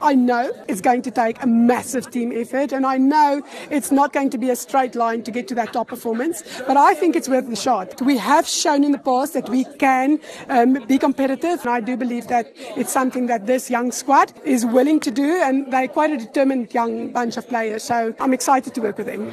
[0.00, 4.12] I know it's going to take a massive team effort, and I know it's not
[4.12, 7.16] going to be a straight line to get to that top performance, but I think
[7.16, 8.00] it's worth the shot.
[8.00, 10.18] We have shown in the past that we can
[10.48, 14.64] um, be competitive, and I do believe that it's something that this young squad is
[14.64, 18.74] willing to do, and they're quite a determined young bunch of players, so I'm excited
[18.74, 19.32] to work with them.